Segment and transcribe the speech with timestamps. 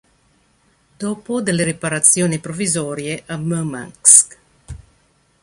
[0.97, 4.37] Dopo delle riparazioni provvisorie a Murmansk.